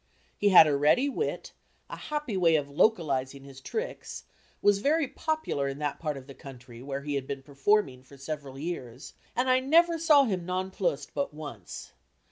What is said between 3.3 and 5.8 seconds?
his tricks, was very popular in